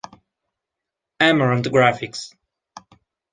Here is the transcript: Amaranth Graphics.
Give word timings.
Amaranth 1.19 1.69
Graphics. 1.69 2.33